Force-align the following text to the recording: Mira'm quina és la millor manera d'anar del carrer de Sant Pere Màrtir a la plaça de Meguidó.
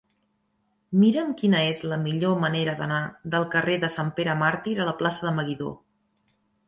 Mira'm 1.01 1.27
quina 1.41 1.59
és 1.73 1.81
la 1.91 1.99
millor 2.05 2.39
manera 2.45 2.75
d'anar 2.79 3.03
del 3.35 3.45
carrer 3.57 3.77
de 3.87 3.93
Sant 3.97 4.13
Pere 4.21 4.39
Màrtir 4.41 4.75
a 4.79 4.89
la 4.93 4.97
plaça 5.03 5.27
de 5.29 5.35
Meguidó. 5.43 5.69